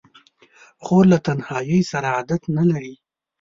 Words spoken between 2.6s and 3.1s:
لري.